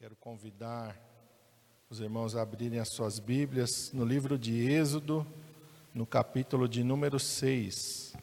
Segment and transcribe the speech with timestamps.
[0.00, 0.98] Quero convidar
[1.90, 5.26] os irmãos a abrirem as suas Bíblias no livro de Êxodo,
[5.94, 8.14] no capítulo de número 6.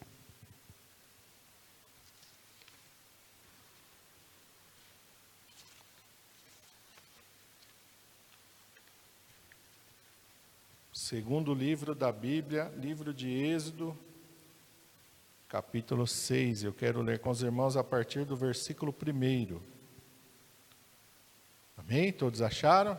[10.92, 13.96] Segundo livro da Bíblia, livro de Êxodo,
[15.48, 16.64] capítulo 6.
[16.64, 19.77] Eu quero ler com os irmãos a partir do versículo 1.
[21.78, 22.12] Amém?
[22.12, 22.98] Todos acharam?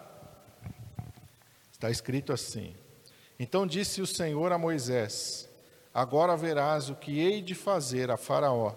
[1.72, 2.74] Está escrito assim:
[3.38, 5.50] Então disse o Senhor a Moisés:
[5.94, 8.74] Agora verás o que hei de fazer a Faraó,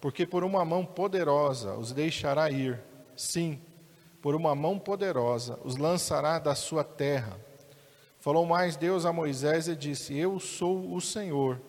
[0.00, 2.80] porque por uma mão poderosa os deixará ir.
[3.14, 3.60] Sim,
[4.22, 7.38] por uma mão poderosa os lançará da sua terra.
[8.20, 11.60] Falou mais Deus a Moisés e disse: Eu sou o Senhor.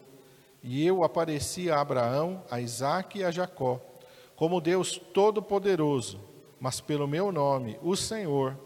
[0.63, 3.79] E eu apareci a Abraão, a Isaque e a Jacó,
[4.35, 6.29] como Deus Todo-Poderoso
[6.59, 8.57] mas pelo meu nome, o Senhor,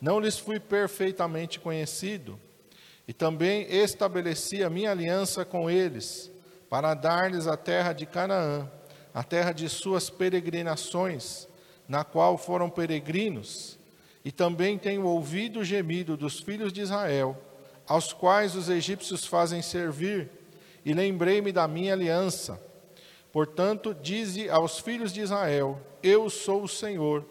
[0.00, 2.38] não lhes fui perfeitamente conhecido.
[3.06, 6.30] E também estabeleci a minha aliança com eles,
[6.68, 8.70] para dar-lhes a terra de Canaã,
[9.14, 11.48] a terra de suas peregrinações,
[11.88, 13.78] na qual foram peregrinos.
[14.22, 17.36] E também tenho ouvido o gemido dos filhos de Israel,
[17.86, 20.30] aos quais os egípcios fazem servir,
[20.84, 22.60] e lembrei-me da minha aliança.
[23.32, 27.24] Portanto, dize aos filhos de Israel: Eu sou o Senhor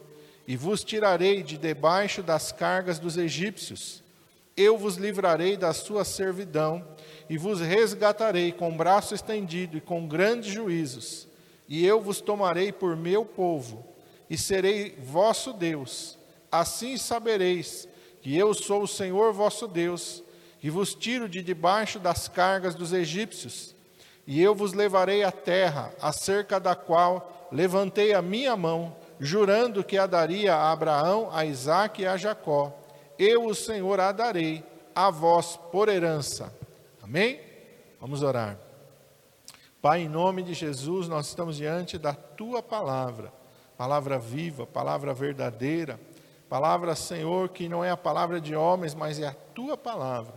[0.47, 4.01] e vos tirarei de debaixo das cargas dos egípcios.
[4.55, 6.87] Eu vos livrarei da sua servidão
[7.29, 11.27] e vos resgatarei com braço estendido e com grandes juízos.
[11.67, 13.85] E eu vos tomarei por meu povo
[14.29, 16.17] e serei vosso Deus.
[16.49, 17.87] Assim sabereis
[18.21, 20.23] que eu sou o Senhor vosso Deus,
[20.59, 23.75] que vos tiro de debaixo das cargas dos egípcios.
[24.25, 29.97] E eu vos levarei à terra, acerca da qual levantei a minha mão jurando que
[29.97, 32.73] a daria a Abraão, a Isaque e a Jacó.
[33.17, 34.64] Eu, o Senhor, a darei
[34.95, 36.53] a vós por herança.
[37.02, 37.39] Amém?
[37.99, 38.58] Vamos orar.
[39.81, 43.31] Pai, em nome de Jesus, nós estamos diante da tua palavra,
[43.77, 45.99] palavra viva, palavra verdadeira,
[46.49, 50.33] palavra, Senhor, que não é a palavra de homens, mas é a tua palavra.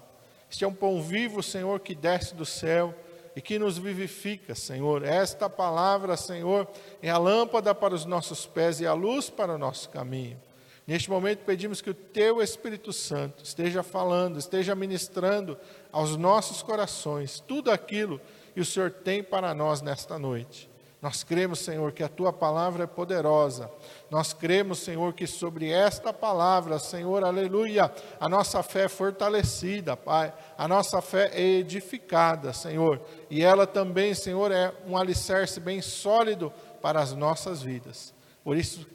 [0.50, 2.94] Este é um pão vivo, Senhor, que desce do céu
[3.40, 5.02] e que nos vivifica, Senhor.
[5.02, 6.68] Esta palavra, Senhor,
[7.00, 10.38] é a lâmpada para os nossos pés e a luz para o nosso caminho.
[10.86, 15.56] Neste momento pedimos que o Teu Espírito Santo esteja falando, esteja ministrando
[15.90, 18.20] aos nossos corações tudo aquilo
[18.52, 20.69] que o Senhor tem para nós nesta noite.
[21.02, 23.70] Nós cremos, Senhor, que a tua palavra é poderosa.
[24.10, 30.32] Nós cremos, Senhor, que sobre esta palavra, Senhor, aleluia, a nossa fé é fortalecida, Pai.
[30.58, 33.00] A nossa fé é edificada, Senhor.
[33.30, 36.52] E ela também, Senhor, é um alicerce bem sólido
[36.82, 38.12] para as nossas vidas.
[38.44, 38.86] Por isso,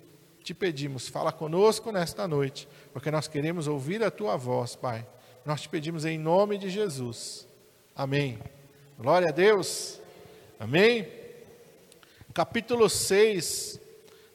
[0.43, 5.07] te pedimos, fala conosco nesta noite, porque nós queremos ouvir a tua voz, Pai.
[5.43, 7.47] Nós te pedimos em nome de Jesus.
[7.95, 8.39] Amém.
[8.95, 9.99] Glória a Deus.
[10.59, 11.24] Amém
[12.35, 13.79] capítulo 6,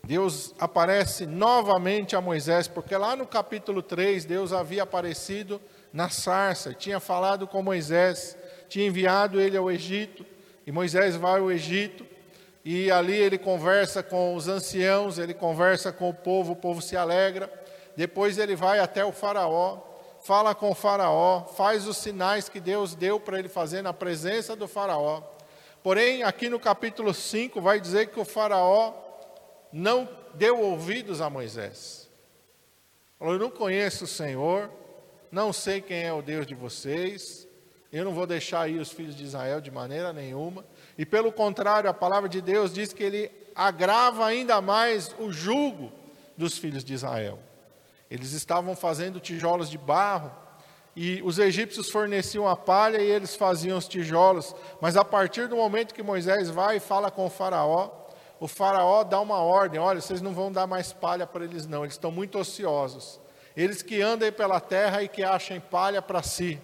[0.03, 5.61] Deus aparece novamente a Moisés, porque lá no capítulo 3, Deus havia aparecido
[5.93, 8.39] na sarça, tinha falado com Moisés,
[8.71, 10.25] tinha enviado ele ao Egito,
[10.67, 12.07] e Moisés vai ao Egito,
[12.65, 16.97] e ali ele conversa com os anciãos, ele conversa com o povo, o povo se
[16.97, 17.53] alegra,
[17.95, 19.79] depois ele vai até o Faraó,
[20.23, 24.57] fala com o Faraó, faz os sinais que Deus deu para ele fazer na presença
[24.57, 25.23] do Faraó.
[25.83, 28.93] Porém, aqui no capítulo 5 vai dizer que o Faraó
[29.73, 32.11] não deu ouvidos a Moisés.
[33.19, 34.71] Falou: Eu não conheço o Senhor,
[35.31, 37.49] não sei quem é o Deus de vocês,
[37.93, 40.65] eu não vou deixar aí os filhos de Israel de maneira nenhuma.
[40.97, 45.91] E pelo contrário, a palavra de Deus diz que ele agrava ainda mais o jugo
[46.37, 47.39] dos filhos de Israel.
[48.11, 50.31] Eles estavam fazendo tijolos de barro
[50.95, 54.55] e os egípcios forneciam a palha e eles faziam os tijolos.
[54.81, 57.91] Mas a partir do momento que Moisés vai e fala com o faraó,
[58.41, 61.85] o faraó dá uma ordem: olha, vocês não vão dar mais palha para eles, não,
[61.85, 63.21] eles estão muito ociosos.
[63.57, 66.61] Eles que andem pela terra e que achem palha para si.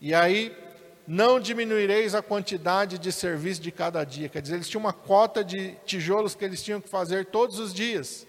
[0.00, 0.54] E aí,
[1.06, 4.28] não diminuireis a quantidade de serviço de cada dia.
[4.28, 7.72] Quer dizer, eles tinham uma cota de tijolos que eles tinham que fazer todos os
[7.72, 8.26] dias.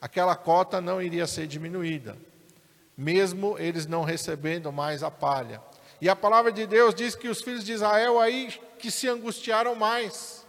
[0.00, 2.16] Aquela cota não iria ser diminuída
[2.98, 5.62] mesmo eles não recebendo mais a palha.
[6.00, 9.76] E a palavra de Deus diz que os filhos de Israel aí que se angustiaram
[9.76, 10.44] mais.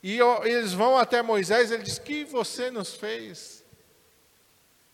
[0.00, 3.64] E eles vão até Moisés, ele diz: "Que você nos fez?"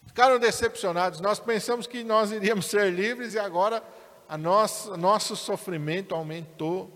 [0.06, 1.20] Ficaram decepcionados.
[1.20, 3.82] Nós pensamos que nós iríamos ser livres e agora
[4.26, 6.90] a nossa, nosso sofrimento aumentou,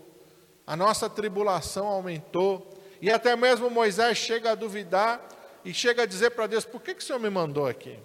[0.65, 2.73] a nossa tribulação aumentou.
[2.99, 5.23] E até mesmo Moisés chega a duvidar
[5.63, 7.99] e chega a dizer para Deus: por que, que o Senhor me mandou aqui?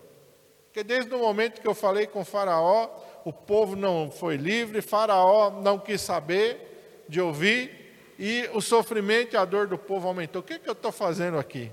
[0.71, 2.89] Porque desde o momento que eu falei com Faraó,
[3.25, 9.37] o povo não foi livre, Faraó não quis saber de ouvir, e o sofrimento e
[9.37, 10.41] a dor do povo aumentou.
[10.41, 11.73] O que, que eu estou fazendo aqui?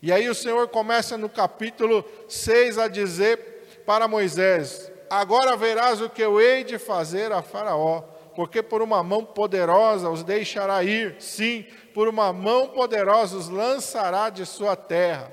[0.00, 6.08] E aí o Senhor começa no capítulo 6 a dizer para Moisés: Agora verás o
[6.08, 8.00] que eu hei de fazer a Faraó,
[8.34, 14.30] porque por uma mão poderosa os deixará ir, sim, por uma mão poderosa os lançará
[14.30, 15.30] de sua terra.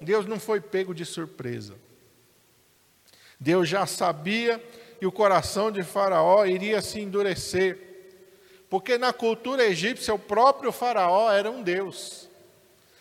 [0.00, 1.83] Deus não foi pego de surpresa.
[3.38, 4.62] Deus já sabia
[4.98, 7.78] que o coração de Faraó iria se endurecer,
[8.70, 12.28] porque na cultura egípcia o próprio Faraó era um deus.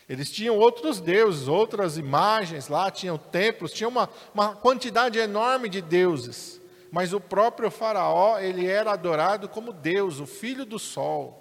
[0.07, 5.81] Eles tinham outros deuses, outras imagens lá, tinham templos, tinha uma, uma quantidade enorme de
[5.81, 6.61] deuses.
[6.91, 11.39] Mas o próprio Faraó, ele era adorado como Deus, o filho do sol.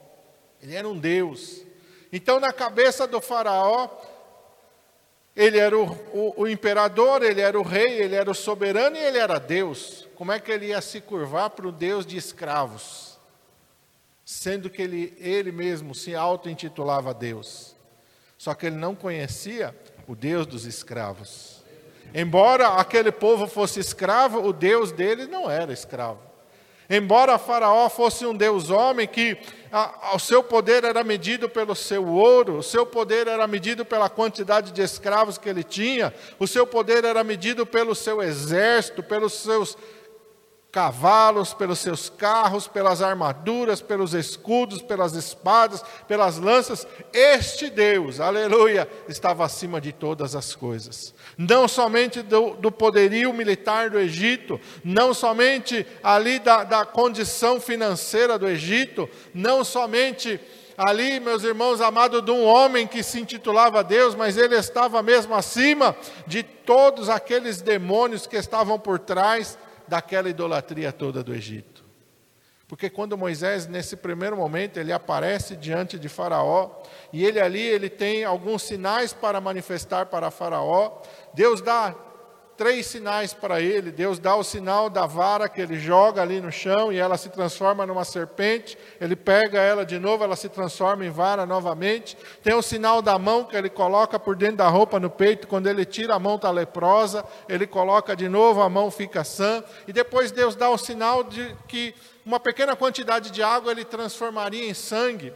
[0.62, 1.60] Ele era um Deus.
[2.12, 3.88] Então, na cabeça do Faraó,
[5.34, 9.00] ele era o, o, o, imperador, ele era o rei, ele era o soberano e
[9.00, 10.06] ele era Deus.
[10.14, 13.18] Como é que ele ia se curvar para o Deus de escravos?
[14.24, 17.74] Sendo que ele, ele mesmo se auto-intitulava Deus.
[18.36, 19.74] Só que ele não conhecia
[20.06, 21.62] o Deus dos escravos.
[22.14, 26.20] Embora aquele povo fosse escravo, o Deus dele não era escravo.
[26.88, 29.36] Embora Faraó fosse um Deus homem que
[29.70, 34.10] a, o seu poder era medido pelo seu ouro, o seu poder era medido pela
[34.10, 39.32] quantidade de escravos que ele tinha, o seu poder era medido pelo seu exército, pelos
[39.32, 39.76] seus
[40.72, 46.86] cavalos, pelos seus carros, pelas armaduras, pelos escudos, pelas espadas, pelas lanças.
[47.12, 51.14] Este Deus, aleluia, estava acima de todas as coisas.
[51.36, 58.38] Não somente do, do poderio militar do Egito, não somente ali da, da condição financeira
[58.38, 60.40] do Egito, não somente
[60.74, 65.34] ali, meus irmãos, amado de um homem que se intitulava Deus, mas ele estava mesmo
[65.34, 65.94] acima
[66.26, 69.58] de todos aqueles demônios que estavam por trás
[69.92, 71.84] daquela idolatria toda do Egito.
[72.66, 76.70] Porque quando Moisés, nesse primeiro momento, ele aparece diante de Faraó,
[77.12, 81.02] e ele ali, ele tem alguns sinais para manifestar para Faraó,
[81.34, 81.94] Deus dá
[82.62, 83.90] três sinais para ele.
[83.90, 87.28] Deus dá o sinal da vara que ele joga ali no chão e ela se
[87.28, 88.78] transforma numa serpente.
[89.00, 92.16] Ele pega ela de novo, ela se transforma em vara novamente.
[92.40, 95.48] Tem o sinal da mão que ele coloca por dentro da roupa no peito.
[95.48, 99.64] Quando ele tira a mão está leprosa, ele coloca de novo, a mão fica sã.
[99.88, 101.92] E depois Deus dá o sinal de que
[102.24, 105.32] uma pequena quantidade de água ele transformaria em sangue.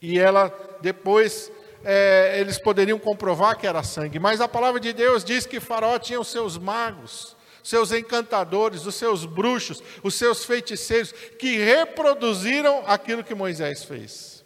[0.00, 1.50] E ela depois
[1.84, 5.98] é, eles poderiam comprovar que era sangue, mas a palavra de Deus diz que Faraó
[5.98, 13.24] tinha os seus magos, seus encantadores, os seus bruxos, os seus feiticeiros, que reproduziram aquilo
[13.24, 14.44] que Moisés fez.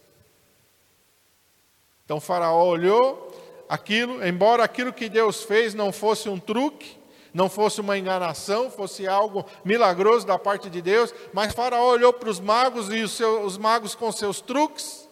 [2.04, 3.32] Então Faraó olhou
[3.68, 6.96] aquilo, embora aquilo que Deus fez não fosse um truque,
[7.34, 12.30] não fosse uma enganação, fosse algo milagroso da parte de Deus, mas Faraó olhou para
[12.30, 15.05] os magos e os, seus, os magos com seus truques,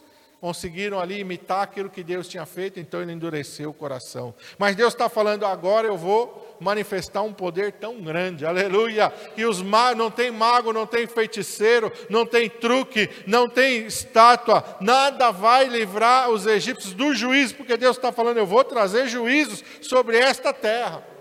[0.44, 4.34] conseguiram ali imitar aquilo que Deus tinha feito, então ele endureceu o coração.
[4.58, 9.62] Mas Deus está falando agora, eu vou manifestar um poder tão grande, aleluia, que os
[9.62, 15.64] magos, não tem mago, não tem feiticeiro, não tem truque, não tem estátua, nada vai
[15.66, 20.52] livrar os egípcios do juízo, porque Deus está falando, eu vou trazer juízos sobre esta
[20.52, 21.13] terra.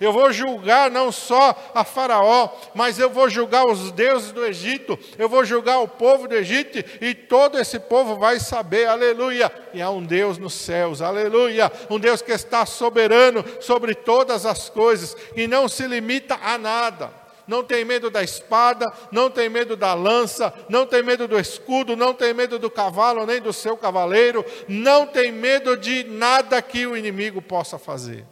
[0.00, 4.98] Eu vou julgar não só a Faraó, mas eu vou julgar os deuses do Egito,
[5.18, 9.80] eu vou julgar o povo do Egito, e todo esse povo vai saber, aleluia, e
[9.80, 15.16] há um Deus nos céus, aleluia, um Deus que está soberano sobre todas as coisas
[15.34, 17.26] e não se limita a nada.
[17.46, 21.96] Não tem medo da espada, não tem medo da lança, não tem medo do escudo,
[21.96, 26.86] não tem medo do cavalo nem do seu cavaleiro, não tem medo de nada que
[26.86, 28.26] o inimigo possa fazer.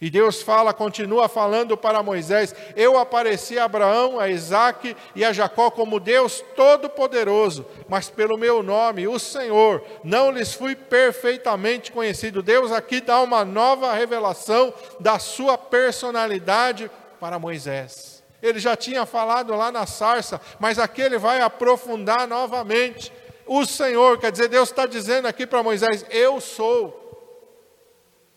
[0.00, 5.32] E Deus fala, continua falando para Moisés: Eu apareci a Abraão, a Isaac e a
[5.32, 12.42] Jacó como Deus Todo-Poderoso, mas pelo meu nome, o Senhor, não lhes fui perfeitamente conhecido.
[12.42, 18.22] Deus aqui dá uma nova revelação da sua personalidade para Moisés.
[18.42, 23.10] Ele já tinha falado lá na sarça, mas aqui ele vai aprofundar novamente.
[23.46, 27.00] O Senhor, quer dizer, Deus está dizendo aqui para Moisés: Eu sou.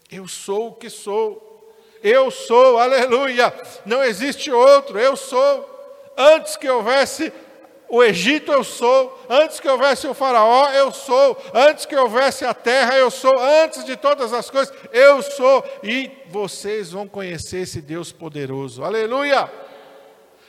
[0.09, 1.46] Eu sou o que sou.
[2.03, 3.53] Eu sou, aleluia.
[3.85, 5.75] Não existe outro, eu sou.
[6.17, 7.31] Antes que houvesse
[7.89, 9.17] o Egito, eu sou.
[9.29, 11.37] Antes que houvesse o Faraó, eu sou.
[11.53, 13.37] Antes que houvesse a terra, eu sou.
[13.37, 15.63] Antes de todas as coisas, eu sou.
[15.83, 19.49] E vocês vão conhecer esse Deus poderoso, aleluia.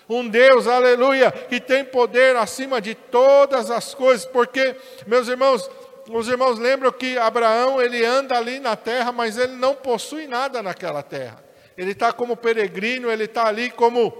[0.08, 4.74] Um Deus, aleluia, que tem poder acima de todas as coisas, porque,
[5.06, 5.68] meus irmãos,
[6.10, 10.62] os irmãos lembram que Abraão ele anda ali na terra, mas ele não possui nada
[10.62, 11.44] naquela terra.
[11.76, 14.12] Ele está como peregrino, ele está ali como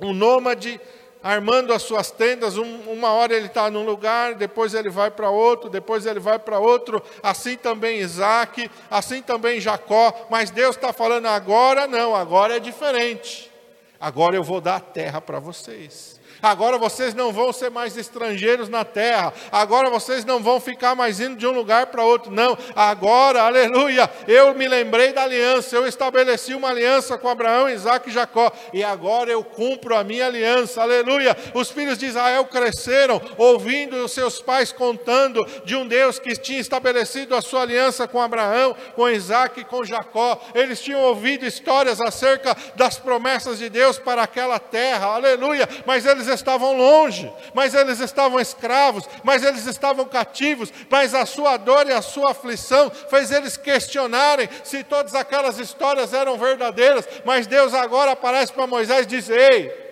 [0.00, 0.80] um nômade,
[1.22, 2.58] armando as suas tendas.
[2.58, 6.38] Um, uma hora ele está num lugar, depois ele vai para outro, depois ele vai
[6.38, 7.02] para outro.
[7.22, 10.26] Assim também Isaac, assim também Jacó.
[10.30, 13.53] Mas Deus está falando agora não, agora é diferente.
[14.00, 16.20] Agora eu vou dar a terra para vocês.
[16.42, 19.32] Agora vocês não vão ser mais estrangeiros na terra.
[19.50, 22.30] Agora vocês não vão ficar mais indo de um lugar para outro.
[22.30, 22.56] Não.
[22.76, 25.74] Agora, aleluia, eu me lembrei da aliança.
[25.74, 28.52] Eu estabeleci uma aliança com Abraão, Isaac e Jacó.
[28.72, 30.82] E agora eu cumpro a minha aliança.
[30.82, 31.36] Aleluia.
[31.54, 36.60] Os filhos de Israel cresceram ouvindo os seus pais contando de um Deus que tinha
[36.60, 40.38] estabelecido a sua aliança com Abraão, com Isaac e com Jacó.
[40.54, 45.06] Eles tinham ouvido histórias acerca das promessas de Deus para aquela terra.
[45.06, 45.68] Aleluia.
[45.86, 51.56] Mas eles estavam longe, mas eles estavam escravos, mas eles estavam cativos, mas a sua
[51.56, 57.06] dor e a sua aflição fez eles questionarem se todas aquelas histórias eram verdadeiras.
[57.24, 59.83] Mas Deus agora aparece para Moisés e diz: Ei,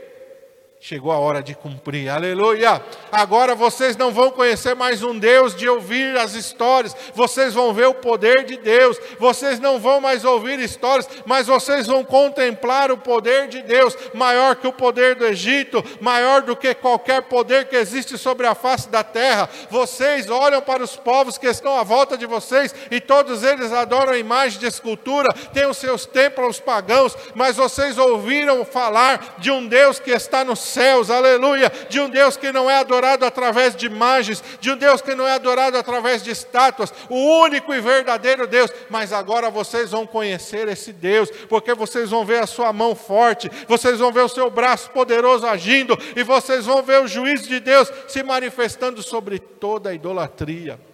[0.85, 2.83] Chegou a hora de cumprir, aleluia.
[3.13, 7.87] Agora vocês não vão conhecer mais um Deus de ouvir as histórias, vocês vão ver
[7.87, 8.99] o poder de Deus.
[9.17, 14.57] Vocês não vão mais ouvir histórias, mas vocês vão contemplar o poder de Deus, maior
[14.57, 18.89] que o poder do Egito, maior do que qualquer poder que existe sobre a face
[18.89, 19.49] da terra.
[19.71, 24.17] Vocês olham para os povos que estão à volta de vocês e todos eles adoram
[24.17, 30.01] imagens de escultura, têm os seus templos pagãos, mas vocês ouviram falar de um Deus
[30.01, 34.43] que está no céus, aleluia, de um Deus que não é adorado através de imagens,
[34.61, 38.71] de um Deus que não é adorado através de estátuas, o único e verdadeiro Deus.
[38.91, 43.51] Mas agora vocês vão conhecer esse Deus, porque vocês vão ver a sua mão forte,
[43.69, 47.61] vocês vão ver o seu braço poderoso agindo, e vocês vão ver o juízo de
[47.61, 50.92] Deus se manifestando sobre toda a idolatria.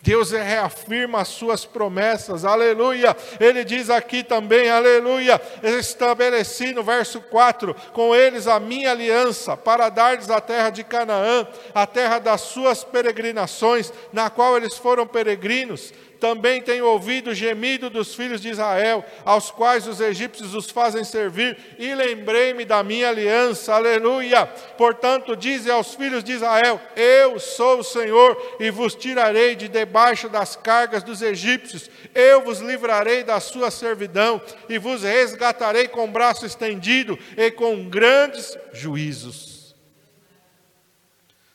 [0.00, 3.16] Deus reafirma as suas promessas, aleluia.
[3.40, 5.40] Ele diz aqui também, aleluia.
[5.62, 11.46] Estabeleci no verso 4: com eles a minha aliança, para dar-lhes a terra de Canaã,
[11.74, 17.88] a terra das suas peregrinações, na qual eles foram peregrinos também tenho ouvido o gemido
[17.88, 23.08] dos filhos de Israel, aos quais os egípcios os fazem servir, e lembrei-me da minha
[23.08, 24.46] aliança, aleluia.
[24.76, 30.28] Portanto, dize aos filhos de Israel: Eu sou o Senhor, e vos tirarei de debaixo
[30.28, 36.44] das cargas dos egípcios, eu vos livrarei da sua servidão, e vos resgatarei com braço
[36.44, 39.74] estendido e com grandes juízos.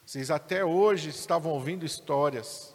[0.06, 2.73] Vocês até hoje estavam ouvindo histórias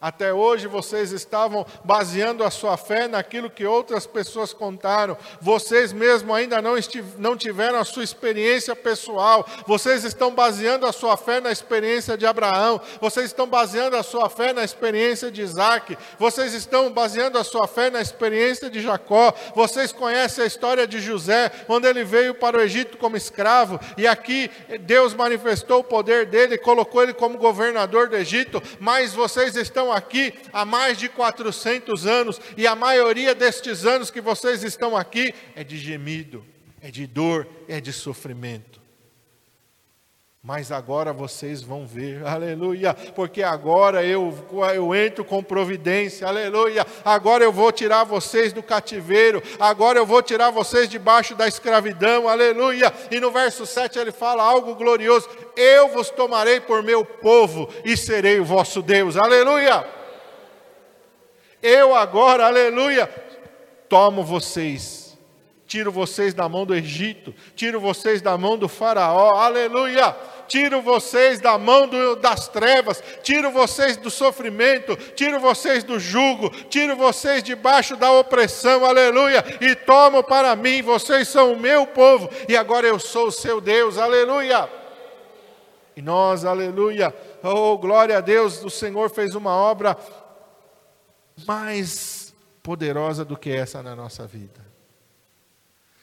[0.00, 5.16] até hoje vocês estavam baseando a sua fé naquilo que outras pessoas contaram.
[5.40, 6.74] Vocês mesmo ainda não,
[7.16, 9.46] não tiveram a sua experiência pessoal.
[9.66, 12.80] Vocês estão baseando a sua fé na experiência de Abraão.
[13.00, 15.96] Vocês estão baseando a sua fé na experiência de Isaac.
[16.18, 19.32] Vocês estão baseando a sua fé na experiência de Jacó.
[19.54, 23.80] Vocês conhecem a história de José, onde ele veio para o Egito como escravo.
[23.96, 24.50] E aqui
[24.80, 28.62] Deus manifestou o poder dele, colocou ele como governador do Egito.
[28.78, 34.10] Mas vocês estão estão aqui há mais de 400 anos, e a maioria destes anos
[34.10, 36.44] que vocês estão aqui é de gemido,
[36.80, 38.80] é de dor, é de sofrimento.
[40.46, 44.32] Mas agora vocês vão ver, aleluia, porque agora eu,
[44.72, 46.86] eu entro com providência, aleluia.
[47.04, 52.28] Agora eu vou tirar vocês do cativeiro, agora eu vou tirar vocês debaixo da escravidão,
[52.28, 52.94] aleluia.
[53.10, 57.96] E no verso 7 ele fala algo glorioso: Eu vos tomarei por meu povo e
[57.96, 59.84] serei o vosso Deus, aleluia.
[61.60, 63.08] Eu agora, aleluia,
[63.88, 65.18] tomo vocês,
[65.66, 71.40] tiro vocês da mão do Egito, tiro vocês da mão do Faraó, aleluia tiro vocês
[71.40, 77.42] da mão do, das trevas, tiro vocês do sofrimento, tiro vocês do jugo, tiro vocês
[77.42, 82.86] debaixo da opressão, aleluia, e tomo para mim, vocês são o meu povo, e agora
[82.86, 84.68] eu sou o seu Deus, aleluia.
[85.96, 89.96] E nós, aleluia, oh glória a Deus, o Senhor fez uma obra
[91.46, 94.65] mais poderosa do que essa na nossa vida.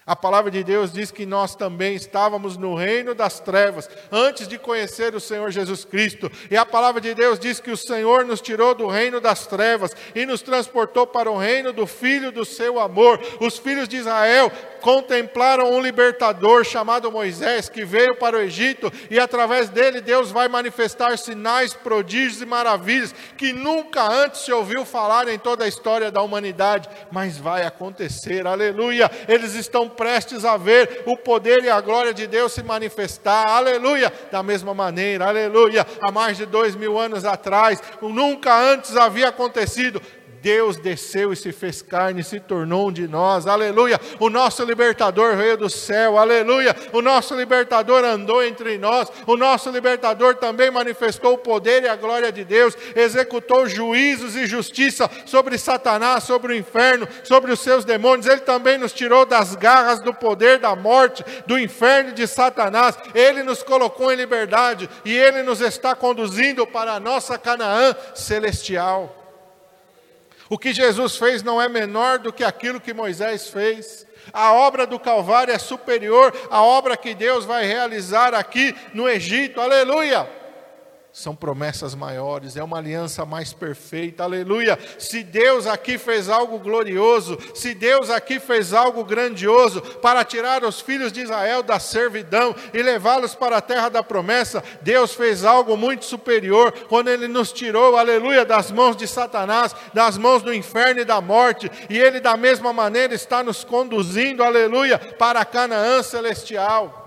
[0.06, 4.58] A palavra de Deus diz que nós também estávamos no reino das trevas antes de
[4.58, 6.30] conhecer o Senhor Jesus Cristo.
[6.52, 9.96] E a palavra de Deus diz que o Senhor nos tirou do reino das trevas
[10.14, 13.18] e nos transportou para o reino do Filho do seu amor.
[13.40, 19.18] Os filhos de Israel contemplaram um libertador chamado Moisés que veio para o Egito e
[19.18, 25.30] através dele Deus vai manifestar sinais, prodígios e maravilhas que nunca antes se ouviu falar
[25.30, 28.46] em toda a história da humanidade, mas vai acontecer.
[28.46, 29.10] Aleluia!
[29.30, 34.12] Eles estão prestes a ver o poder e a glória de Deus se manifestar, aleluia.
[34.32, 40.02] Da mesma maneira, aleluia, há mais de dois mil anos atrás, nunca antes havia acontecido,
[40.44, 43.98] Deus desceu e se fez carne e se tornou um de nós, aleluia.
[44.20, 46.76] O nosso libertador veio do céu, aleluia.
[46.92, 51.96] O nosso libertador andou entre nós, o nosso libertador também manifestou o poder e a
[51.96, 57.86] glória de Deus, executou juízos e justiça sobre Satanás, sobre o inferno, sobre os seus
[57.86, 58.28] demônios.
[58.28, 62.98] Ele também nos tirou das garras do poder da morte, do inferno de Satanás.
[63.16, 69.23] Ele nos colocou em liberdade e ele nos está conduzindo para a nossa Canaã celestial.
[70.54, 74.06] O que Jesus fez não é menor do que aquilo que Moisés fez.
[74.32, 79.60] A obra do Calvário é superior à obra que Deus vai realizar aqui no Egito.
[79.60, 80.43] Aleluia!
[81.14, 84.80] São promessas maiores, é uma aliança mais perfeita, aleluia.
[84.98, 90.82] Se Deus aqui fez algo glorioso, se Deus aqui fez algo grandioso para tirar os
[90.82, 95.78] filhos de Israel da servidão e levá-los para a terra da promessa, Deus fez algo
[95.78, 101.02] muito superior quando Ele nos tirou, aleluia, das mãos de Satanás, das mãos do inferno
[101.02, 107.03] e da morte, e Ele da mesma maneira está nos conduzindo, aleluia, para Canaã celestial.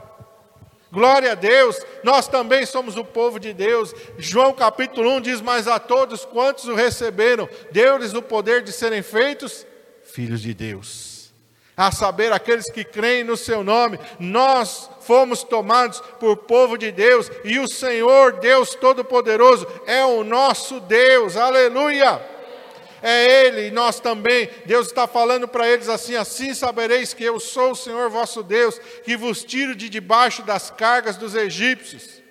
[0.96, 3.94] Glória a Deus, nós também somos o povo de Deus.
[4.16, 9.02] João capítulo 1 diz: Mas a todos quantos o receberam, deu-lhes o poder de serem
[9.02, 9.66] feitos
[10.02, 11.34] filhos de Deus.
[11.76, 17.30] A saber, aqueles que creem no seu nome, nós fomos tomados por povo de Deus,
[17.44, 22.35] e o Senhor, Deus Todo-Poderoso, é o nosso Deus, aleluia
[23.02, 24.48] é Ele, e nós também.
[24.64, 28.78] Deus está falando para eles assim: assim sabereis que eu sou o Senhor vosso Deus,
[29.04, 32.25] que vos tiro de debaixo das cargas dos egípcios.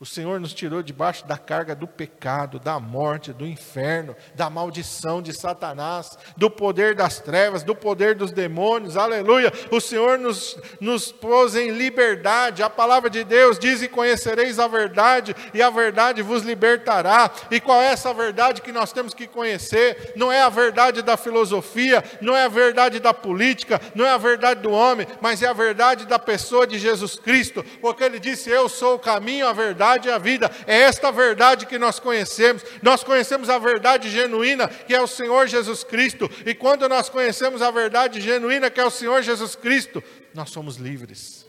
[0.00, 5.22] O Senhor nos tirou debaixo da carga do pecado, da morte, do inferno, da maldição
[5.22, 9.52] de Satanás, do poder das trevas, do poder dos demônios, aleluia.
[9.70, 12.60] O Senhor nos, nos pôs em liberdade.
[12.60, 17.30] A palavra de Deus diz: E conhecereis a verdade, e a verdade vos libertará.
[17.48, 20.12] E qual é essa verdade que nós temos que conhecer?
[20.16, 24.18] Não é a verdade da filosofia, não é a verdade da política, não é a
[24.18, 28.50] verdade do homem, mas é a verdade da pessoa de Jesus Cristo, porque Ele disse:
[28.50, 30.50] Eu sou o caminho, a verdade verdade e a vida.
[30.66, 32.64] É esta verdade que nós conhecemos.
[32.82, 36.30] Nós conhecemos a verdade genuína, que é o Senhor Jesus Cristo.
[36.46, 40.76] E quando nós conhecemos a verdade genuína, que é o Senhor Jesus Cristo, nós somos
[40.76, 41.44] livres.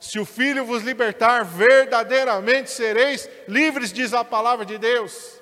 [0.00, 5.40] Se o Filho vos libertar, verdadeiramente sereis livres, diz a palavra de Deus.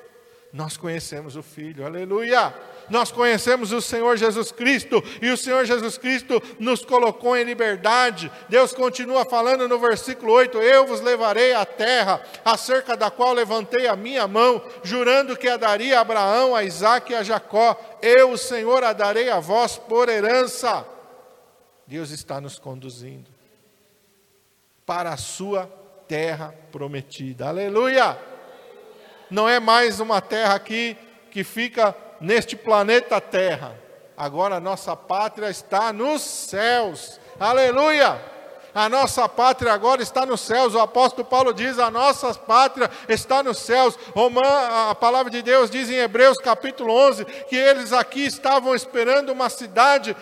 [0.52, 2.52] Nós conhecemos o Filho, aleluia
[2.90, 8.30] nós conhecemos o Senhor Jesus Cristo e o Senhor Jesus Cristo nos colocou em liberdade.
[8.48, 13.86] Deus continua falando no versículo 8: Eu vos levarei à terra, acerca da qual levantei
[13.86, 17.80] a minha mão, jurando que a daria a Abraão, a Isaac e a Jacó.
[18.02, 20.84] Eu, o Senhor, a darei a vós por herança.
[21.86, 23.30] Deus está nos conduzindo
[24.84, 25.70] para a sua
[26.08, 27.46] terra prometida.
[27.46, 28.18] Aleluia!
[29.30, 30.96] Não é mais uma terra aqui
[31.30, 33.74] que fica neste planeta Terra.
[34.16, 37.18] Agora a nossa pátria está nos céus.
[37.38, 38.20] Aleluia!
[38.74, 40.74] A nossa pátria agora está nos céus.
[40.74, 43.98] O apóstolo Paulo diz: a nossa pátria está nos céus.
[44.88, 49.48] a palavra de Deus diz em Hebreus capítulo 11 que eles aqui estavam esperando uma
[49.48, 50.16] cidade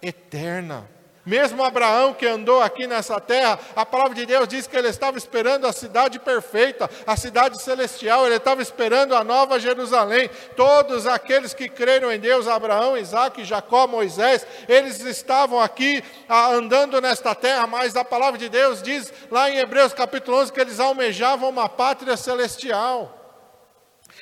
[0.00, 0.88] eterna.
[1.24, 5.16] Mesmo Abraão, que andou aqui nessa terra, a palavra de Deus diz que ele estava
[5.16, 10.28] esperando a cidade perfeita, a cidade celestial, ele estava esperando a nova Jerusalém.
[10.56, 17.36] Todos aqueles que creram em Deus, Abraão, Isaac, Jacó, Moisés, eles estavam aqui andando nesta
[17.36, 21.48] terra, mas a palavra de Deus diz lá em Hebreus capítulo 11 que eles almejavam
[21.48, 23.21] uma pátria celestial.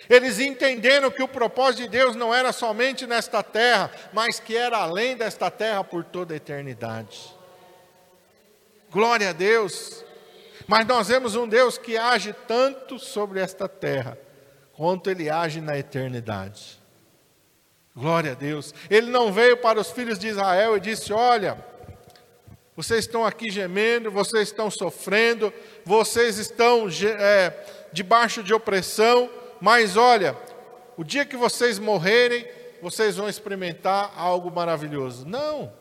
[0.09, 4.79] Eles entenderam que o propósito de Deus não era somente nesta terra, mas que era
[4.79, 7.33] além desta terra por toda a eternidade.
[8.91, 10.05] Glória a Deus.
[10.67, 14.19] Mas nós vemos um Deus que age tanto sobre esta terra,
[14.73, 16.81] quanto ele age na eternidade.
[17.95, 18.75] Glória a Deus.
[18.89, 21.59] Ele não veio para os filhos de Israel e disse: Olha,
[22.77, 25.53] vocês estão aqui gemendo, vocês estão sofrendo,
[25.85, 27.53] vocês estão é,
[27.93, 29.29] debaixo de opressão,
[29.61, 30.37] mas olha,
[30.97, 32.47] o dia que vocês morrerem,
[32.83, 35.27] vocês vão experimentar algo maravilhoso.
[35.27, 35.73] Não.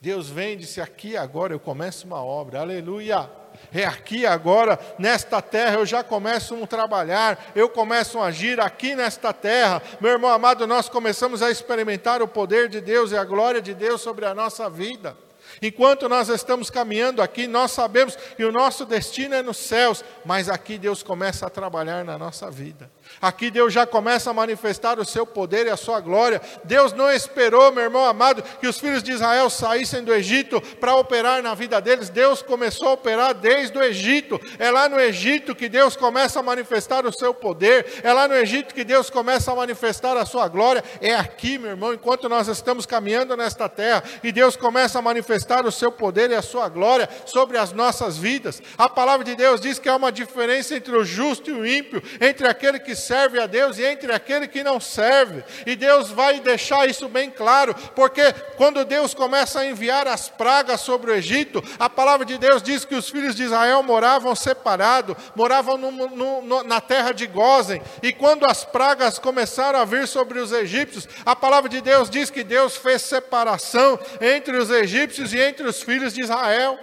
[0.00, 3.28] Deus vem e disse: aqui agora eu começo uma obra, aleluia.
[3.72, 8.94] É aqui agora, nesta terra, eu já começo um trabalhar, eu começo a agir aqui
[8.94, 9.82] nesta terra.
[10.00, 13.74] Meu irmão amado, nós começamos a experimentar o poder de Deus e a glória de
[13.74, 15.16] Deus sobre a nossa vida.
[15.60, 20.48] Enquanto nós estamos caminhando aqui, nós sabemos que o nosso destino é nos céus, mas
[20.48, 22.90] aqui Deus começa a trabalhar na nossa vida.
[23.20, 26.40] Aqui Deus já começa a manifestar o seu poder e a sua glória.
[26.64, 30.94] Deus não esperou, meu irmão amado, que os filhos de Israel saíssem do Egito para
[30.94, 32.08] operar na vida deles.
[32.08, 34.40] Deus começou a operar desde o Egito.
[34.58, 38.00] É lá no Egito que Deus começa a manifestar o seu poder.
[38.02, 40.84] É lá no Egito que Deus começa a manifestar a sua glória.
[41.00, 45.66] É aqui, meu irmão, enquanto nós estamos caminhando nesta terra e Deus começa a manifestar
[45.66, 48.62] o seu poder e a sua glória sobre as nossas vidas.
[48.76, 52.02] A palavra de Deus diz que há uma diferença entre o justo e o ímpio,
[52.20, 55.44] entre aquele que serve a Deus e entre aquele que não serve.
[55.66, 60.80] E Deus vai deixar isso bem claro, porque quando Deus começa a enviar as pragas
[60.80, 65.16] sobre o Egito, a palavra de Deus diz que os filhos de Israel moravam separados,
[65.34, 67.82] moravam no, no, no, na terra de Gozen.
[68.02, 72.30] E quando as pragas começaram a vir sobre os egípcios, a palavra de Deus diz
[72.30, 76.78] que Deus fez separação entre os egípcios e entre os filhos de Israel.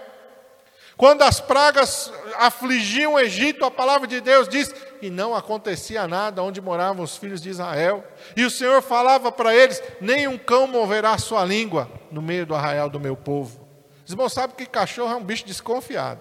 [0.96, 6.42] Quando as pragas afligiam o Egito, a palavra de Deus diz que não acontecia nada
[6.42, 8.02] onde moravam os filhos de Israel.
[8.34, 12.54] E o Senhor falava para eles: nem um cão moverá sua língua no meio do
[12.54, 13.66] arraial do meu povo.
[14.06, 16.20] Os irmãos sabem que cachorro é um bicho desconfiado.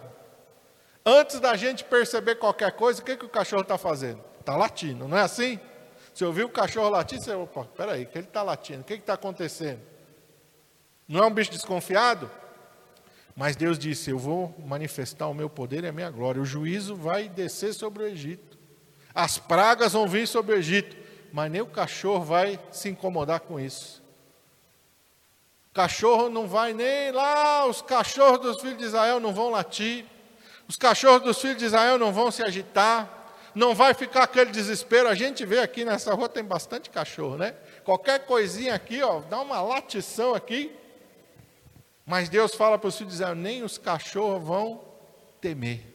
[1.05, 4.21] Antes da gente perceber qualquer coisa, o que, que o cachorro está fazendo?
[4.39, 5.59] Está latindo, não é assim?
[6.13, 9.13] Se ouvir o cachorro latir, você, opa, peraí, que ele está latindo, o que está
[9.13, 9.81] acontecendo?
[11.07, 12.29] Não é um bicho desconfiado?
[13.35, 16.41] Mas Deus disse: Eu vou manifestar o meu poder e a minha glória.
[16.41, 18.57] O juízo vai descer sobre o Egito.
[19.13, 20.95] As pragas vão vir sobre o Egito.
[21.33, 24.01] Mas nem o cachorro vai se incomodar com isso.
[25.69, 30.05] O cachorro não vai nem lá, os cachorros dos filhos de Israel não vão latir.
[30.65, 33.11] Os cachorros dos filhos de Israel não vão se agitar.
[33.53, 35.09] Não vai ficar aquele desespero.
[35.09, 37.53] A gente vê aqui nessa rua tem bastante cachorro, né?
[37.83, 40.73] Qualquer coisinha aqui, ó, dá uma latição aqui
[42.05, 44.81] mas Deus fala para os filhos de Israel: nem os cachorros vão
[45.41, 45.94] temer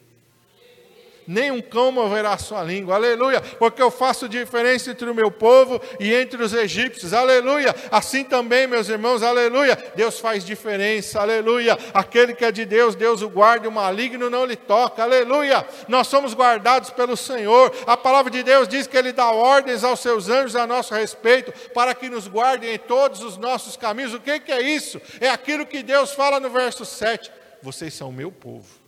[1.31, 5.31] nem um cão moverá a sua língua, aleluia, porque eu faço diferença entre o meu
[5.31, 7.73] povo e entre os egípcios, aleluia.
[7.89, 9.79] Assim também, meus irmãos, aleluia.
[9.95, 11.79] Deus faz diferença, aleluia.
[11.95, 15.65] Aquele que é de Deus, Deus o guarda, o maligno não lhe toca, aleluia.
[15.87, 17.73] Nós somos guardados pelo Senhor.
[17.87, 21.53] A palavra de Deus diz que Ele dá ordens aos seus anjos a nosso respeito,
[21.73, 24.15] para que nos guardem em todos os nossos caminhos.
[24.15, 25.01] O que, que é isso?
[25.21, 27.31] É aquilo que Deus fala no verso 7.
[27.63, 28.80] Vocês são meu povo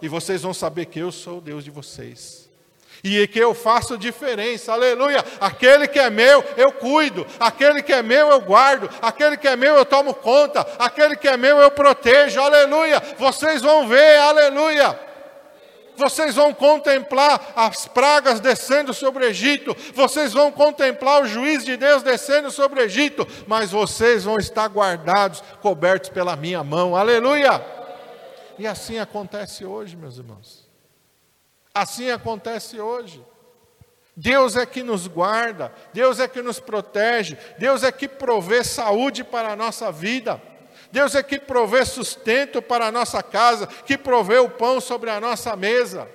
[0.00, 2.46] e vocês vão saber que eu sou o Deus de vocês.
[3.04, 5.24] E que eu faço diferença, aleluia.
[5.40, 7.26] Aquele que é meu, eu cuido.
[7.38, 8.90] Aquele que é meu, eu guardo.
[9.00, 10.66] Aquele que é meu, eu tomo conta.
[10.78, 13.02] Aquele que é meu, eu protejo, aleluia.
[13.18, 14.98] Vocês vão ver, aleluia.
[15.96, 19.74] Vocês vão contemplar as pragas descendo sobre o Egito.
[19.94, 23.26] Vocês vão contemplar o juiz de Deus descendo sobre o Egito.
[23.46, 27.64] Mas vocês vão estar guardados, cobertos pela minha mão, aleluia.
[28.58, 30.68] E assim acontece hoje, meus irmãos.
[31.74, 33.24] Assim acontece hoje.
[34.16, 39.22] Deus é que nos guarda, Deus é que nos protege, Deus é que provê saúde
[39.22, 40.40] para a nossa vida.
[40.90, 45.20] Deus é que provê sustento para a nossa casa, que provê o pão sobre a
[45.20, 46.08] nossa mesa.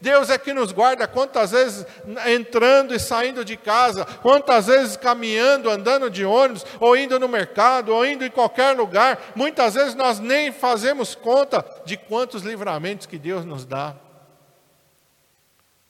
[0.00, 1.86] Deus é que nos guarda quantas vezes
[2.26, 7.94] entrando e saindo de casa, quantas vezes caminhando, andando de ônibus, ou indo no mercado,
[7.94, 9.20] ou indo em qualquer lugar.
[9.34, 13.94] Muitas vezes nós nem fazemos conta de quantos livramentos que Deus nos dá.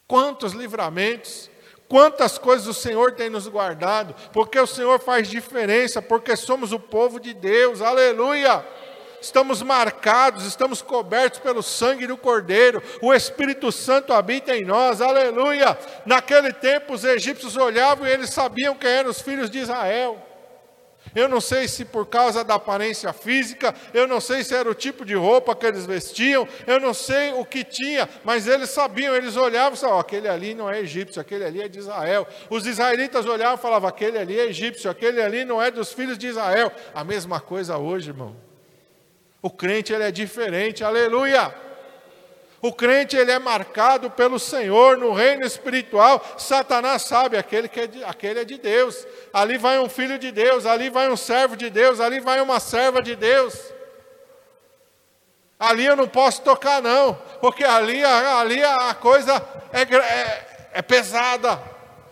[0.08, 1.48] Quantos livramentos,
[1.88, 6.80] quantas coisas o Senhor tem nos guardado, porque o Senhor faz diferença, porque somos o
[6.80, 8.64] povo de Deus, aleluia
[9.20, 15.76] estamos marcados, estamos cobertos pelo sangue do Cordeiro, o Espírito Santo habita em nós, aleluia.
[16.06, 20.26] Naquele tempo os egípcios olhavam e eles sabiam quem eram os filhos de Israel.
[21.14, 24.74] Eu não sei se por causa da aparência física, eu não sei se era o
[24.74, 29.16] tipo de roupa que eles vestiam, eu não sei o que tinha, mas eles sabiam,
[29.16, 32.28] eles olhavam e falavam, aquele ali não é egípcio, aquele ali é de Israel.
[32.48, 36.16] Os israelitas olhavam e falavam, aquele ali é egípcio, aquele ali não é dos filhos
[36.16, 36.70] de Israel.
[36.94, 38.49] A mesma coisa hoje, irmão.
[39.42, 41.54] O crente ele é diferente, aleluia.
[42.62, 46.22] O crente ele é marcado pelo Senhor no reino espiritual.
[46.36, 49.06] Satanás sabe, aquele, que é de, aquele é de Deus.
[49.32, 52.60] Ali vai um filho de Deus, ali vai um servo de Deus, ali vai uma
[52.60, 53.72] serva de Deus.
[55.58, 61.62] Ali eu não posso tocar, não, porque ali, ali a coisa é, é, é pesada.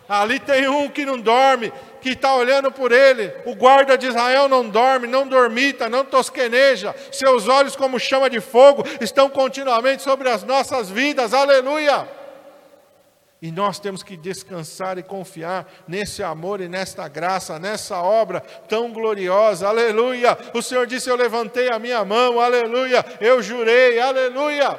[0.07, 3.33] Ali tem um que não dorme, que está olhando por ele.
[3.45, 6.95] O guarda de Israel não dorme, não dormita, não tosqueneja.
[7.11, 11.33] Seus olhos, como chama de fogo, estão continuamente sobre as nossas vidas.
[11.33, 12.07] Aleluia!
[13.41, 18.91] E nós temos que descansar e confiar nesse amor e nesta graça, nessa obra tão
[18.91, 19.67] gloriosa.
[19.67, 20.37] Aleluia!
[20.53, 23.05] O Senhor disse: Eu levantei a minha mão, aleluia!
[23.21, 24.77] Eu jurei, aleluia!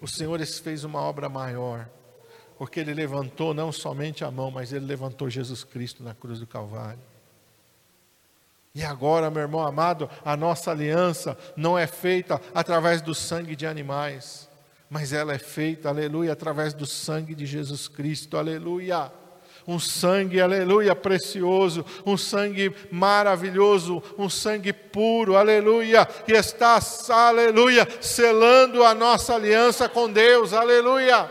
[0.00, 1.88] O Senhor fez uma obra maior
[2.58, 6.46] porque ele levantou não somente a mão, mas ele levantou Jesus Cristo na cruz do
[6.46, 6.98] Calvário.
[8.74, 13.66] E agora, meu irmão amado, a nossa aliança não é feita através do sangue de
[13.66, 14.48] animais,
[14.90, 19.10] mas ela é feita, aleluia, através do sangue de Jesus Cristo, aleluia
[19.66, 28.82] um sangue, aleluia, precioso, um sangue maravilhoso, um sangue puro, aleluia, que está, aleluia, selando
[28.82, 31.30] a nossa aliança com Deus, aleluia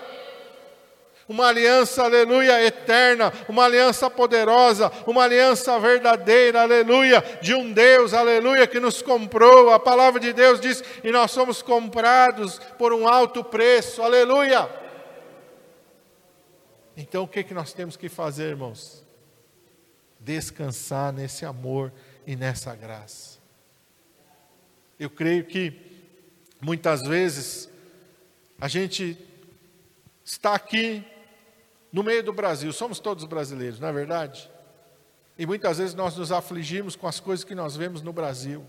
[1.28, 8.66] uma aliança, aleluia, eterna, uma aliança poderosa, uma aliança verdadeira, aleluia, de um Deus, aleluia,
[8.66, 9.72] que nos comprou.
[9.72, 14.70] A palavra de Deus diz: e nós somos comprados por um alto preço, aleluia.
[16.96, 19.06] Então o que, que nós temos que fazer, irmãos?
[20.20, 21.92] Descansar nesse amor
[22.26, 23.38] e nessa graça.
[24.98, 25.74] Eu creio que
[26.60, 27.70] muitas vezes
[28.60, 29.16] a gente
[30.26, 31.06] está aqui
[31.92, 34.50] no meio do Brasil, somos todos brasileiros, não é verdade?
[35.38, 38.66] E muitas vezes nós nos afligimos com as coisas que nós vemos no Brasil.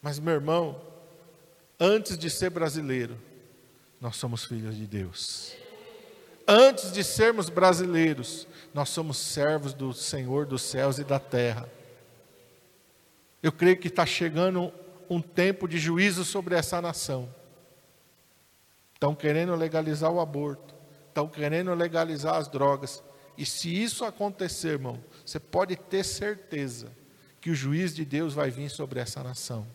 [0.00, 0.80] Mas, meu irmão,
[1.78, 3.18] antes de ser brasileiro,
[4.00, 5.54] nós somos filhos de Deus.
[6.46, 11.68] Antes de sermos brasileiros, nós somos servos do Senhor dos céus e da terra.
[13.42, 14.72] Eu creio que está chegando
[15.08, 17.28] um tempo de juízo sobre essa nação.
[18.94, 20.74] Estão querendo legalizar o aborto,
[21.14, 23.02] estão querendo legalizar as drogas.
[23.38, 26.92] E se isso acontecer, irmão, você pode ter certeza
[27.40, 29.66] que o juiz de Deus vai vir sobre essa nação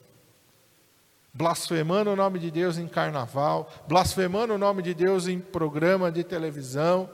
[1.33, 6.23] blasfemando o nome de Deus em carnaval, blasfemando o nome de Deus em programa de
[6.23, 7.09] televisão.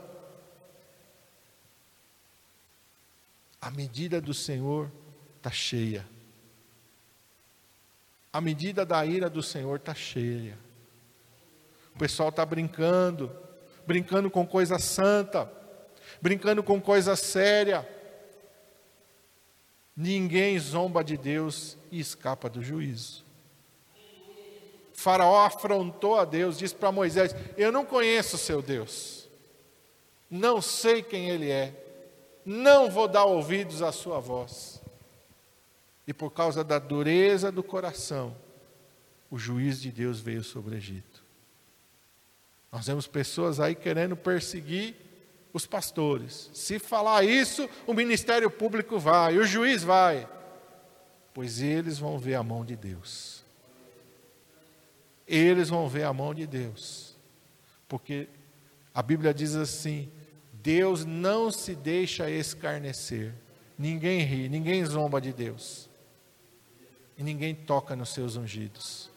[3.61, 4.91] A medida do Senhor
[5.37, 6.05] está cheia.
[8.31, 10.57] A medida da ira do Senhor está cheia.
[11.95, 13.31] O pessoal está brincando,
[13.85, 15.51] brincando com coisa santa,
[16.21, 17.87] brincando com coisa séria.
[19.95, 23.23] Ninguém zomba de Deus e escapa do juízo.
[24.93, 29.29] Faraó afrontou a Deus, disse para Moisés: Eu não conheço o seu Deus,
[30.29, 31.73] não sei quem ele é,
[32.45, 34.81] não vou dar ouvidos à sua voz.
[36.07, 38.35] E por causa da dureza do coração,
[39.29, 41.24] o juiz de Deus veio sobre o Egito.
[42.75, 44.95] Nós vemos pessoas aí querendo perseguir
[45.51, 46.51] os pastores.
[46.53, 50.29] Se falar isso, o ministério público vai, o juiz vai,
[51.33, 53.35] pois eles vão ver a mão de Deus
[55.27, 57.15] eles vão ver a mão de Deus.
[57.87, 58.27] Porque
[58.93, 60.11] a Bíblia diz assim:
[60.53, 63.33] Deus não se deixa escarnecer.
[63.77, 65.89] Ninguém ri, ninguém zomba de Deus.
[67.17, 69.09] E ninguém toca nos seus ungidos.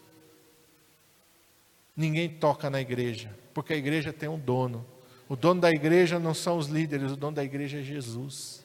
[1.98, 4.86] Ninguém toca na igreja, porque a igreja tem um dono.
[5.28, 8.64] O dono da igreja não são os líderes, o dono da igreja é Jesus.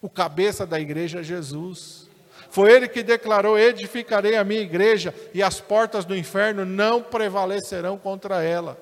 [0.00, 2.08] O cabeça da igreja é Jesus.
[2.48, 7.98] Foi ele que declarou: Edificarei a minha igreja, e as portas do inferno não prevalecerão
[7.98, 8.80] contra ela.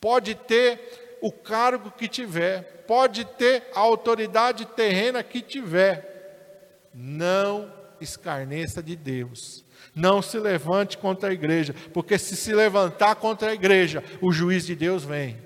[0.00, 8.82] Pode ter o cargo que tiver, pode ter a autoridade terrena que tiver, não escarneça
[8.82, 9.64] de Deus.
[9.94, 14.66] Não se levante contra a igreja, porque se se levantar contra a igreja, o juiz
[14.66, 15.38] de Deus vem.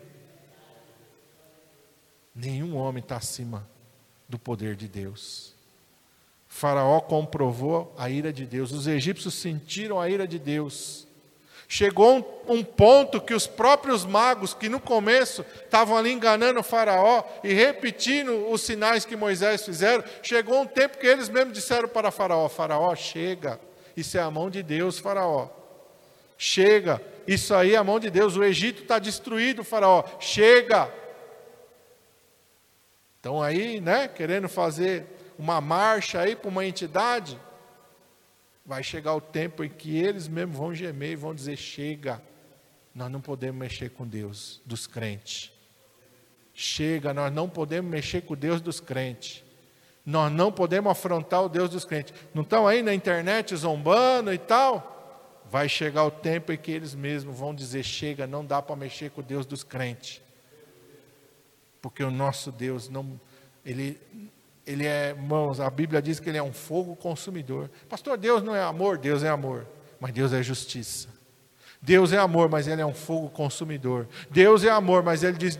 [2.34, 3.68] Nenhum homem está acima
[4.28, 5.54] do poder de Deus.
[6.48, 11.06] Faraó comprovou a ira de Deus, os egípcios sentiram a ira de Deus.
[11.74, 16.62] Chegou um, um ponto que os próprios magos, que no começo estavam ali enganando o
[16.62, 21.88] Faraó e repetindo os sinais que Moisés fizeram, chegou um tempo que eles mesmos disseram
[21.88, 23.58] para Faraó: Faraó, chega,
[23.96, 25.48] isso é a mão de Deus, Faraó.
[26.36, 30.92] Chega, isso aí é a mão de Deus, o Egito está destruído, Faraó, chega.
[33.16, 35.06] Estão aí, né, querendo fazer
[35.38, 37.40] uma marcha aí para uma entidade,
[38.64, 42.22] vai chegar o tempo em que eles mesmos vão gemer e vão dizer: chega,
[42.94, 45.52] nós não podemos mexer com Deus dos crentes.
[46.54, 49.42] Chega, nós não podemos mexer com Deus dos crentes.
[50.04, 52.12] Nós não podemos afrontar o Deus dos crentes.
[52.34, 55.40] Não estão aí na internet zombando e tal?
[55.50, 59.10] Vai chegar o tempo em que eles mesmos vão dizer: chega, não dá para mexer
[59.10, 60.20] com o Deus dos crentes.
[61.80, 63.20] Porque o nosso Deus não,
[63.64, 64.00] ele
[64.66, 67.70] ele é, irmãos, a Bíblia diz que ele é um fogo consumidor.
[67.88, 68.96] Pastor, Deus não é amor?
[68.98, 69.66] Deus é amor,
[69.98, 71.08] mas Deus é justiça.
[71.80, 74.08] Deus é amor, mas ele é um fogo consumidor.
[74.30, 75.58] Deus é amor, mas ele diz: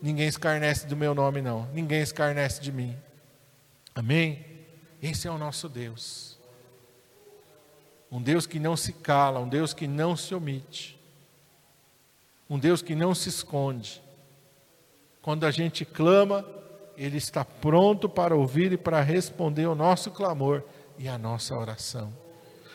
[0.00, 1.68] ninguém escarnece do meu nome, não.
[1.74, 2.96] Ninguém escarnece de mim.
[3.94, 4.46] Amém?
[5.02, 6.38] Esse é o nosso Deus.
[8.10, 10.98] Um Deus que não se cala, um Deus que não se omite.
[12.48, 14.02] Um Deus que não se esconde.
[15.20, 16.46] Quando a gente clama,
[16.98, 20.64] Ele está pronto para ouvir e para responder o nosso clamor
[20.98, 22.12] e a nossa oração.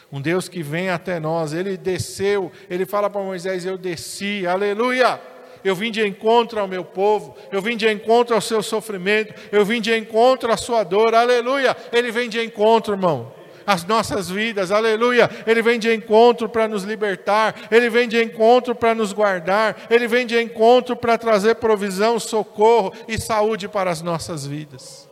[0.10, 5.20] Um Deus que vem até nós, Ele desceu, Ele fala para Moisés: Eu desci, aleluia!
[5.64, 9.66] Eu vim de encontro ao meu povo, eu vim de encontro ao seu sofrimento, eu
[9.66, 11.76] vim de encontro à sua dor, aleluia!
[11.92, 15.30] Ele vem de encontro, irmão as nossas vidas, aleluia.
[15.46, 20.08] Ele vem de encontro para nos libertar, ele vem de encontro para nos guardar, ele
[20.08, 25.10] vem de encontro para trazer provisão, socorro e saúde para as nossas vidas.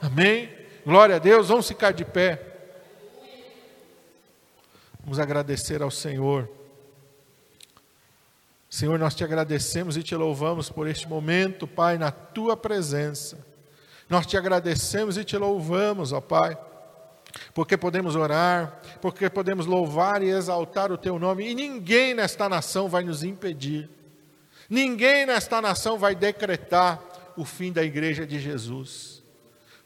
[0.00, 0.50] Amém?
[0.84, 2.40] Glória a Deus, vamos ficar de pé.
[5.00, 6.48] Vamos agradecer ao Senhor.
[8.68, 13.44] Senhor, nós te agradecemos e te louvamos por este momento, Pai, na tua presença.
[14.08, 16.56] Nós te agradecemos e te louvamos, ó Pai
[17.54, 22.88] porque podemos orar, porque podemos louvar e exaltar o teu nome, e ninguém nesta nação
[22.88, 23.88] vai nos impedir,
[24.68, 27.02] ninguém nesta nação vai decretar
[27.36, 29.22] o fim da igreja de Jesus,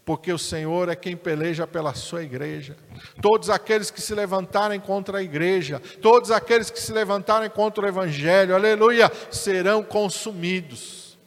[0.04, 2.76] porque o Senhor é quem peleja pela sua igreja.
[3.20, 7.88] Todos aqueles que se levantarem contra a igreja, todos aqueles que se levantarem contra o
[7.88, 11.18] evangelho, aleluia, serão consumidos.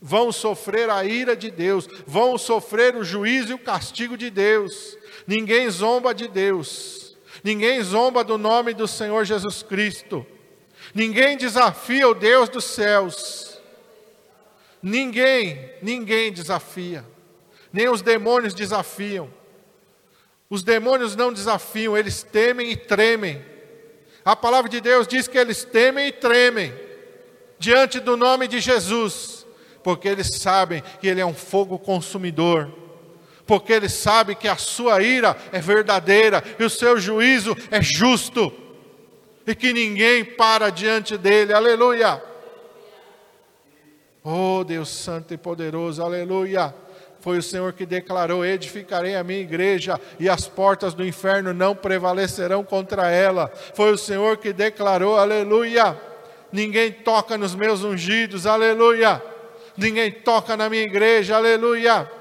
[0.00, 4.96] Vão sofrer a ira de Deus, vão sofrer o juízo e o castigo de Deus
[5.30, 7.16] Ninguém zomba de Deus.
[7.44, 10.26] Ninguém zomba do nome do Senhor Jesus Cristo.
[10.92, 13.56] Ninguém desafia o Deus dos céus.
[14.82, 17.04] Ninguém, ninguém desafia.
[17.72, 19.32] Nem os demônios desafiam.
[20.50, 23.40] Os demônios não desafiam, eles temem e tremem.
[24.24, 26.74] A palavra de Deus diz que eles temem e tremem
[27.56, 29.46] diante do nome de Jesus,
[29.84, 32.80] porque eles sabem que Ele é um fogo consumidor
[33.50, 38.52] porque ele sabe que a sua ira é verdadeira e o seu juízo é justo,
[39.44, 42.22] e que ninguém para diante dele, aleluia.
[44.22, 46.72] Oh Deus Santo e Poderoso, aleluia.
[47.18, 51.74] Foi o Senhor que declarou: Edificarei a minha igreja e as portas do inferno não
[51.74, 53.50] prevalecerão contra ela.
[53.74, 56.00] Foi o Senhor que declarou: Aleluia.
[56.52, 59.20] Ninguém toca nos meus ungidos, aleluia.
[59.76, 62.19] Ninguém toca na minha igreja, aleluia.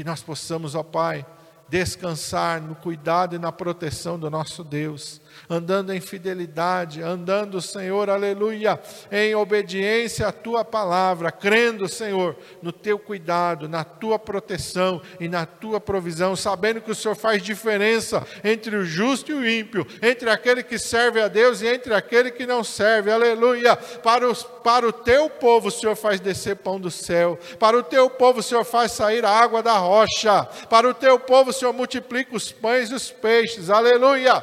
[0.00, 1.26] Que nós possamos, ó Pai,
[1.68, 8.80] descansar no cuidado e na proteção do nosso Deus, andando em fidelidade, andando, Senhor, aleluia,
[9.10, 15.46] em obediência à tua palavra, crendo, Senhor, no teu cuidado, na tua proteção e na
[15.46, 20.28] tua provisão, sabendo que o Senhor faz diferença entre o justo e o ímpio, entre
[20.28, 23.76] aquele que serve a Deus e entre aquele que não serve, aleluia.
[23.76, 27.82] Para, os, para o teu povo, o Senhor faz descer pão do céu, para o
[27.82, 31.72] teu povo, o Senhor faz sair a água da rocha, para o teu povo, Senhor
[31.74, 34.42] multiplica os pães e os peixes, aleluia.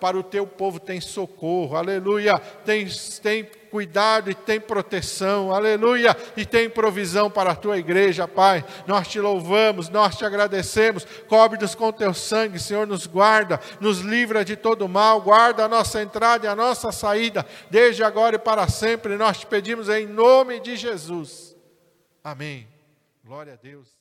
[0.00, 2.38] Para o teu povo tem socorro, aleluia.
[2.38, 2.86] Tem,
[3.22, 6.16] tem cuidado e tem proteção, aleluia.
[6.36, 8.64] E tem provisão para a tua igreja, Pai.
[8.86, 11.04] Nós te louvamos, nós te agradecemos.
[11.28, 16.02] Cobre-nos com teu sangue, Senhor, nos guarda, nos livra de todo mal, guarda a nossa
[16.02, 19.16] entrada e a nossa saída, desde agora e para sempre.
[19.16, 21.54] Nós te pedimos em nome de Jesus.
[22.24, 22.66] Amém.
[23.24, 23.99] Glória a Deus.